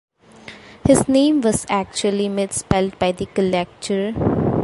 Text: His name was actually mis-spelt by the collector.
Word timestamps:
His 0.83 1.07
name 1.07 1.41
was 1.41 1.67
actually 1.69 2.27
mis-spelt 2.27 2.97
by 2.97 3.11
the 3.11 3.27
collector. 3.27 4.13